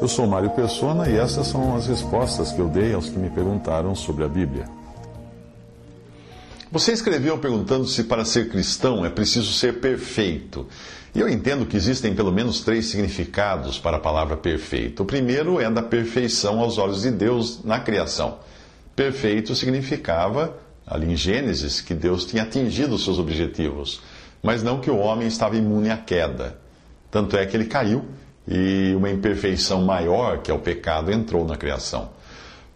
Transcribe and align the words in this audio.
Eu 0.00 0.08
sou 0.08 0.26
Mário 0.26 0.50
Persona 0.50 1.08
e 1.08 1.16
essas 1.16 1.46
são 1.46 1.76
as 1.76 1.86
respostas 1.86 2.50
que 2.50 2.58
eu 2.58 2.68
dei 2.68 2.92
aos 2.92 3.08
que 3.08 3.16
me 3.16 3.30
perguntaram 3.30 3.94
sobre 3.94 4.24
a 4.24 4.28
Bíblia. 4.28 4.64
Você 6.72 6.92
escreveu 6.92 7.38
perguntando 7.38 7.86
se 7.86 8.04
para 8.04 8.24
ser 8.24 8.48
cristão 8.48 9.04
é 9.04 9.10
preciso 9.10 9.52
ser 9.52 9.80
perfeito. 9.80 10.66
E 11.14 11.20
eu 11.20 11.28
entendo 11.28 11.64
que 11.64 11.76
existem 11.76 12.12
pelo 12.12 12.32
menos 12.32 12.60
três 12.62 12.86
significados 12.86 13.78
para 13.78 13.98
a 13.98 14.00
palavra 14.00 14.36
perfeito. 14.36 15.04
O 15.04 15.06
primeiro 15.06 15.60
é 15.60 15.70
da 15.70 15.82
perfeição 15.82 16.58
aos 16.58 16.76
olhos 16.76 17.02
de 17.02 17.10
Deus 17.12 17.62
na 17.62 17.78
criação. 17.78 18.38
Perfeito 18.96 19.54
significava, 19.54 20.56
ali 20.84 21.12
em 21.12 21.16
Gênesis, 21.16 21.80
que 21.80 21.94
Deus 21.94 22.24
tinha 22.24 22.42
atingido 22.42 22.98
seus 22.98 23.18
objetivos, 23.18 24.00
mas 24.42 24.62
não 24.62 24.80
que 24.80 24.90
o 24.90 24.98
homem 24.98 25.28
estava 25.28 25.56
imune 25.56 25.90
à 25.90 25.96
queda. 25.96 26.58
Tanto 27.10 27.36
é 27.36 27.46
que 27.46 27.56
ele 27.56 27.66
caiu 27.66 28.04
e 28.50 28.92
uma 28.96 29.08
imperfeição 29.08 29.82
maior, 29.82 30.38
que 30.38 30.50
é 30.50 30.54
o 30.54 30.58
pecado, 30.58 31.12
entrou 31.12 31.46
na 31.46 31.56
criação. 31.56 32.10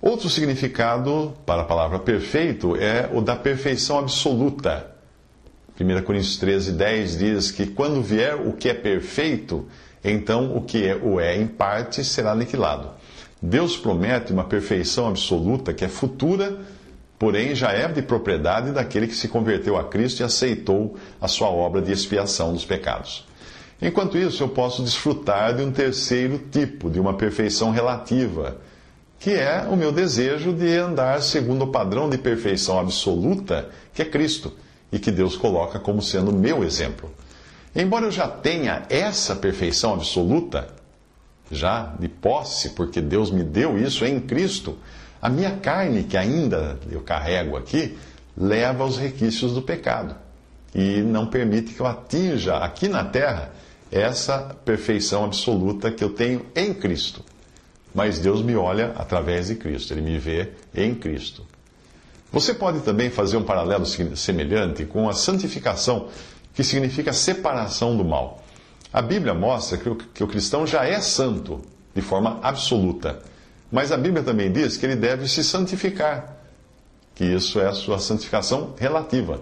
Outro 0.00 0.30
significado 0.30 1.34
para 1.44 1.62
a 1.62 1.64
palavra 1.64 1.98
perfeito 1.98 2.76
é 2.76 3.10
o 3.12 3.20
da 3.20 3.34
perfeição 3.34 3.98
absoluta. 3.98 4.92
1 5.80 6.02
Coríntios 6.02 6.36
13, 6.36 6.72
10 6.72 7.18
diz 7.18 7.50
que 7.50 7.66
quando 7.66 8.00
vier 8.00 8.36
o 8.36 8.52
que 8.52 8.68
é 8.68 8.74
perfeito, 8.74 9.66
então 10.04 10.56
o 10.56 10.62
que 10.62 10.86
é, 10.86 10.94
o 10.94 11.18
é 11.18 11.36
em 11.36 11.46
parte 11.46 12.04
será 12.04 12.32
aniquilado. 12.32 12.90
Deus 13.42 13.76
promete 13.76 14.32
uma 14.32 14.44
perfeição 14.44 15.08
absoluta 15.08 15.72
que 15.72 15.84
é 15.84 15.88
futura, 15.88 16.60
porém 17.18 17.54
já 17.54 17.72
é 17.72 17.88
de 17.88 18.02
propriedade 18.02 18.70
daquele 18.70 19.08
que 19.08 19.16
se 19.16 19.26
converteu 19.26 19.76
a 19.76 19.84
Cristo 19.84 20.20
e 20.20 20.22
aceitou 20.22 20.96
a 21.20 21.26
sua 21.26 21.48
obra 21.48 21.82
de 21.82 21.90
expiação 21.90 22.52
dos 22.52 22.64
pecados. 22.64 23.26
Enquanto 23.84 24.16
isso, 24.16 24.42
eu 24.42 24.48
posso 24.48 24.82
desfrutar 24.82 25.54
de 25.54 25.62
um 25.62 25.70
terceiro 25.70 26.38
tipo, 26.50 26.90
de 26.90 26.98
uma 26.98 27.12
perfeição 27.12 27.70
relativa 27.70 28.56
que 29.18 29.30
é 29.30 29.66
o 29.70 29.76
meu 29.76 29.92
desejo 29.92 30.54
de 30.54 30.74
andar 30.76 31.20
segundo 31.20 31.64
o 31.64 31.70
padrão 31.70 32.08
de 32.08 32.16
perfeição 32.16 32.78
absoluta 32.78 33.68
que 33.92 34.00
é 34.00 34.04
Cristo 34.06 34.54
e 34.90 34.98
que 34.98 35.10
Deus 35.10 35.36
coloca 35.36 35.78
como 35.78 36.00
sendo 36.00 36.30
o 36.30 36.34
meu 36.34 36.64
exemplo. 36.64 37.12
Embora 37.76 38.06
eu 38.06 38.10
já 38.10 38.26
tenha 38.26 38.84
essa 38.88 39.36
perfeição 39.36 39.92
absoluta, 39.92 40.68
já 41.50 41.94
de 41.98 42.08
posse, 42.08 42.70
porque 42.70 43.02
Deus 43.02 43.30
me 43.30 43.44
deu 43.44 43.76
isso 43.76 44.06
em 44.06 44.18
Cristo, 44.18 44.78
a 45.20 45.28
minha 45.28 45.56
carne, 45.56 46.04
que 46.04 46.16
ainda 46.16 46.78
eu 46.90 47.02
carrego 47.02 47.54
aqui, 47.54 47.98
leva 48.34 48.82
aos 48.82 48.96
requisitos 48.96 49.52
do 49.52 49.60
pecado 49.60 50.16
e 50.74 51.02
não 51.02 51.26
permite 51.26 51.74
que 51.74 51.80
eu 51.80 51.86
atinja 51.86 52.56
aqui 52.56 52.88
na 52.88 53.04
terra 53.04 53.52
essa 53.94 54.56
perfeição 54.64 55.24
absoluta 55.24 55.90
que 55.90 56.02
eu 56.02 56.10
tenho 56.10 56.44
em 56.54 56.74
Cristo. 56.74 57.22
Mas 57.94 58.18
Deus 58.18 58.42
me 58.42 58.56
olha 58.56 58.92
através 58.96 59.46
de 59.46 59.54
Cristo, 59.54 59.94
Ele 59.94 60.00
me 60.00 60.18
vê 60.18 60.50
em 60.74 60.92
Cristo. 60.94 61.46
Você 62.32 62.52
pode 62.52 62.80
também 62.80 63.08
fazer 63.08 63.36
um 63.36 63.44
paralelo 63.44 63.86
semelhante 63.86 64.84
com 64.84 65.08
a 65.08 65.12
santificação, 65.12 66.08
que 66.52 66.64
significa 66.64 67.12
separação 67.12 67.96
do 67.96 68.04
mal. 68.04 68.42
A 68.92 69.00
Bíblia 69.00 69.32
mostra 69.32 69.78
que 69.78 70.24
o, 70.24 70.26
cristão 70.26 70.66
já 70.66 70.84
é 70.84 71.00
santo 71.00 71.60
de 71.94 72.02
forma 72.02 72.40
absoluta, 72.42 73.22
mas 73.70 73.92
a 73.92 73.96
Bíblia 73.96 74.24
também 74.24 74.50
diz 74.50 74.76
que 74.76 74.86
ele 74.86 74.96
deve 74.96 75.28
se 75.28 75.44
santificar, 75.44 76.36
que 77.14 77.24
isso 77.24 77.60
é 77.60 77.68
a 77.68 77.72
sua 77.72 78.00
santificação 78.00 78.74
relativa. 78.76 79.40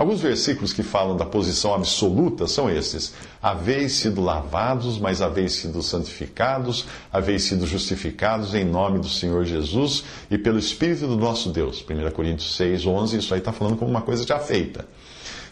Alguns 0.00 0.22
versículos 0.22 0.72
que 0.72 0.82
falam 0.82 1.14
da 1.14 1.26
posição 1.26 1.74
absoluta 1.74 2.46
são 2.46 2.70
estes: 2.70 3.12
Haveis 3.42 3.92
sido 3.92 4.22
lavados, 4.22 4.98
mas 4.98 5.20
haveis 5.20 5.52
sido 5.52 5.82
santificados, 5.82 6.86
haveis 7.12 7.42
sido 7.42 7.66
justificados 7.66 8.54
em 8.54 8.64
nome 8.64 8.98
do 8.98 9.10
Senhor 9.10 9.44
Jesus 9.44 10.04
e 10.30 10.38
pelo 10.38 10.58
Espírito 10.58 11.06
do 11.06 11.16
nosso 11.16 11.50
Deus. 11.50 11.84
1 11.86 12.10
Coríntios 12.12 12.56
6, 12.56 12.86
11, 12.86 13.18
isso 13.18 13.34
aí 13.34 13.40
está 13.40 13.52
falando 13.52 13.76
como 13.76 13.90
uma 13.90 14.00
coisa 14.00 14.26
já 14.26 14.38
feita. 14.38 14.88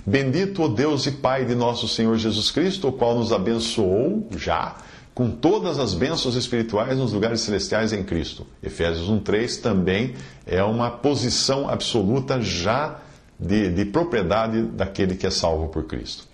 Bendito 0.06 0.62
o 0.62 0.68
Deus 0.70 1.04
e 1.04 1.10
Pai 1.10 1.44
de 1.44 1.54
nosso 1.54 1.86
Senhor 1.86 2.16
Jesus 2.16 2.50
Cristo, 2.50 2.88
o 2.88 2.92
qual 2.92 3.16
nos 3.16 3.34
abençoou 3.34 4.26
já 4.34 4.76
com 5.14 5.30
todas 5.30 5.78
as 5.78 5.92
bênçãos 5.92 6.34
espirituais 6.36 6.96
nos 6.96 7.12
lugares 7.12 7.42
celestiais 7.42 7.92
em 7.92 8.02
Cristo. 8.02 8.46
Efésios 8.62 9.10
1,3 9.10 9.60
também 9.60 10.14
é 10.46 10.64
uma 10.64 10.90
posição 10.90 11.68
absoluta 11.68 12.40
já 12.40 13.02
de, 13.38 13.70
de 13.70 13.84
propriedade 13.84 14.62
daquele 14.62 15.14
que 15.14 15.26
é 15.26 15.30
salvo 15.30 15.68
por 15.68 15.84
Cristo. 15.84 16.26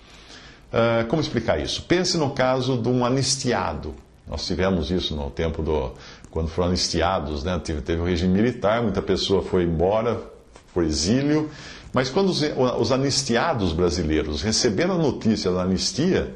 Uh, 0.72 1.06
como 1.06 1.20
explicar 1.22 1.60
isso? 1.60 1.82
Pense 1.82 2.16
no 2.16 2.30
caso 2.30 2.76
de 2.76 2.88
um 2.88 3.04
anistiado. 3.04 3.94
Nós 4.26 4.46
tivemos 4.46 4.90
isso 4.90 5.14
no 5.14 5.30
tempo 5.30 5.62
do. 5.62 5.92
quando 6.30 6.48
foram 6.48 6.68
anistiados, 6.68 7.44
né? 7.44 7.60
teve, 7.62 7.82
teve 7.82 8.00
o 8.00 8.04
regime 8.04 8.32
militar, 8.32 8.82
muita 8.82 9.02
pessoa 9.02 9.42
foi 9.42 9.64
embora, 9.64 10.20
foi 10.72 10.86
exílio. 10.86 11.50
Mas 11.92 12.10
quando 12.10 12.30
os, 12.30 12.42
os 12.42 12.90
anistiados 12.90 13.72
brasileiros 13.72 14.42
receberam 14.42 14.94
a 14.94 14.98
notícia 14.98 15.52
da 15.52 15.62
anistia, 15.62 16.34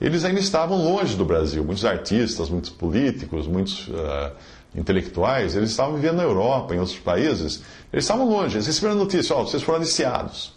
eles 0.00 0.24
ainda 0.24 0.40
estavam 0.40 0.76
longe 0.82 1.16
do 1.16 1.24
Brasil. 1.24 1.64
Muitos 1.64 1.84
artistas, 1.84 2.50
muitos 2.50 2.70
políticos, 2.70 3.46
muitos 3.46 3.88
uh, 3.88 4.32
intelectuais, 4.74 5.56
eles 5.56 5.70
estavam 5.70 5.96
vivendo 5.96 6.16
na 6.16 6.22
Europa, 6.22 6.74
em 6.74 6.78
outros 6.78 6.98
países, 6.98 7.62
eles 7.92 8.04
estavam 8.04 8.28
longe, 8.28 8.56
eles 8.56 8.66
receberam 8.66 8.94
a 8.94 8.98
notícia, 8.98 9.34
ó, 9.34 9.40
oh, 9.40 9.46
vocês 9.46 9.62
foram 9.62 9.78
aliciados. 9.78 10.54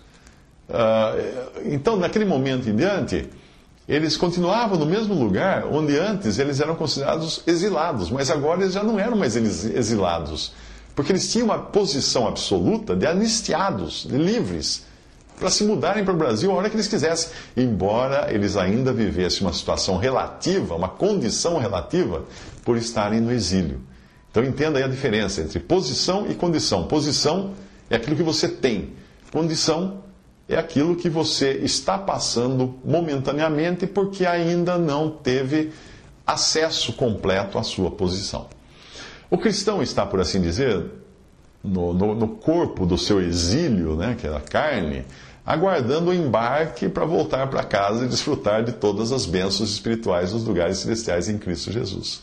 Uh, 0.67 1.61
então, 1.65 1.95
naquele 1.95 2.25
momento 2.25 2.69
em 2.69 2.75
diante, 2.75 3.29
eles 3.87 4.17
continuavam 4.17 4.77
no 4.77 4.85
mesmo 4.85 5.15
lugar 5.15 5.65
onde 5.65 5.97
antes 5.97 6.37
eles 6.37 6.59
eram 6.59 6.75
considerados 6.75 7.41
exilados, 7.47 8.11
mas 8.11 8.29
agora 8.29 8.61
eles 8.61 8.73
já 8.73 8.83
não 8.83 8.99
eram 8.99 9.17
mais 9.17 9.35
exilados, 9.35 10.51
porque 10.93 11.11
eles 11.11 11.31
tinham 11.31 11.45
uma 11.45 11.57
posição 11.57 12.27
absoluta 12.27 12.95
de 12.95 13.07
anistiados, 13.07 14.05
de 14.07 14.17
livres, 14.17 14.85
para 15.39 15.49
se 15.49 15.63
mudarem 15.63 16.03
para 16.03 16.13
o 16.13 16.17
Brasil 16.17 16.51
a 16.51 16.55
hora 16.55 16.69
que 16.69 16.75
eles 16.75 16.87
quisessem, 16.87 17.31
embora 17.55 18.31
eles 18.31 18.57
ainda 18.57 18.91
vivessem 18.91 19.41
uma 19.41 19.53
situação 19.53 19.97
relativa, 19.97 20.75
uma 20.75 20.89
condição 20.89 21.57
relativa, 21.57 22.25
por 22.63 22.77
estarem 22.77 23.21
no 23.21 23.31
exílio. 23.31 23.81
Então 24.29 24.43
entenda 24.43 24.77
aí 24.77 24.83
a 24.83 24.87
diferença 24.87 25.41
entre 25.41 25.59
posição 25.59 26.29
e 26.29 26.35
condição. 26.35 26.83
Posição 26.83 27.53
é 27.89 27.95
aquilo 27.95 28.15
que 28.15 28.23
você 28.23 28.47
tem, 28.47 28.93
condição 29.31 30.03
é 30.47 30.57
aquilo 30.57 30.95
que 30.95 31.09
você 31.09 31.51
está 31.63 31.97
passando 31.97 32.75
momentaneamente 32.83 33.87
porque 33.87 34.25
ainda 34.25 34.77
não 34.77 35.09
teve 35.09 35.71
acesso 36.25 36.93
completo 36.93 37.57
à 37.57 37.63
sua 37.63 37.89
posição. 37.89 38.47
O 39.31 39.37
cristão 39.37 39.81
está, 39.81 40.05
por 40.05 40.19
assim 40.19 40.41
dizer, 40.41 40.85
no, 41.63 41.93
no, 41.93 42.15
no 42.15 42.27
corpo 42.27 42.85
do 42.85 42.97
seu 42.97 43.21
exílio, 43.21 43.95
né, 43.95 44.15
que 44.19 44.27
é 44.27 44.35
a 44.35 44.39
carne, 44.39 45.05
aguardando 45.45 46.11
o 46.11 46.13
embarque 46.13 46.87
para 46.87 47.05
voltar 47.05 47.47
para 47.47 47.63
casa 47.63 48.05
e 48.05 48.07
desfrutar 48.07 48.63
de 48.63 48.73
todas 48.73 49.11
as 49.11 49.25
bênçãos 49.25 49.71
espirituais 49.71 50.31
dos 50.31 50.43
lugares 50.43 50.79
celestiais 50.79 51.27
em 51.27 51.37
Cristo 51.37 51.71
Jesus. 51.71 52.21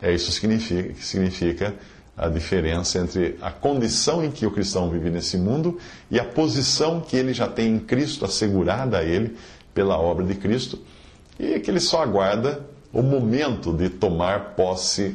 É 0.00 0.12
isso 0.12 0.26
que 0.26 0.32
significa, 0.32 0.92
que 0.92 1.04
significa 1.04 1.74
a 2.16 2.28
diferença 2.28 2.98
entre 2.98 3.36
a 3.42 3.50
condição 3.50 4.24
em 4.24 4.30
que 4.30 4.46
o 4.46 4.50
cristão 4.50 4.90
vive 4.90 5.10
nesse 5.10 5.36
mundo 5.36 5.78
e 6.10 6.18
a 6.18 6.24
posição 6.24 7.00
que 7.00 7.16
ele 7.16 7.32
já 7.32 7.46
tem 7.46 7.74
em 7.74 7.78
Cristo 7.78 8.24
assegurada 8.24 8.98
a 8.98 9.02
ele 9.02 9.36
pela 9.74 9.98
obra 9.98 10.24
de 10.24 10.34
Cristo 10.34 10.78
e 11.38 11.58
que 11.60 11.70
ele 11.70 11.80
só 11.80 12.02
aguarda 12.02 12.60
o 12.92 13.02
momento 13.02 13.72
de 13.72 13.90
tomar 13.90 14.54
posse 14.54 15.14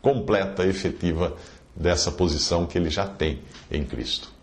completa, 0.00 0.66
efetiva 0.66 1.36
dessa 1.78 2.10
posição 2.10 2.66
que 2.66 2.76
ele 2.76 2.90
já 2.90 3.06
tem 3.06 3.40
em 3.70 3.84
Cristo. 3.84 4.37